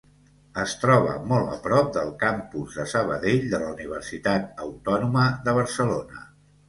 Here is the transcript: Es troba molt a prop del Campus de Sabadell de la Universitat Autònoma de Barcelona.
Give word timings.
Es 0.61 0.71
troba 0.83 1.11
molt 1.31 1.51
a 1.55 1.57
prop 1.65 1.91
del 1.97 2.09
Campus 2.23 2.79
de 2.79 2.85
Sabadell 2.95 3.45
de 3.53 3.59
la 3.65 3.69
Universitat 3.75 4.49
Autònoma 4.67 5.27
de 5.49 5.55
Barcelona. 5.59 6.25